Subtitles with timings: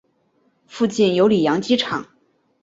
[0.65, 2.03] 附近有里扬机场。